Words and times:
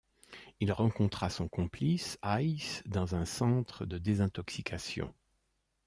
Il 0.59 0.71
rencontra 0.71 1.29
son 1.29 1.47
complice 1.47 2.17
Hayes 2.23 2.81
dans 2.87 3.13
un 3.13 3.23
centre 3.25 3.85
de 3.85 3.99
désintoxication. 3.99 5.13